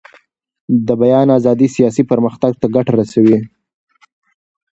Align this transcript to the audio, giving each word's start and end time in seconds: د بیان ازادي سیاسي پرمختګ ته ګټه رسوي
د 0.87 0.89
بیان 1.01 1.27
ازادي 1.37 1.67
سیاسي 1.75 2.03
پرمختګ 2.11 2.51
ته 2.61 2.65
ګټه 2.75 2.93
رسوي 2.99 3.37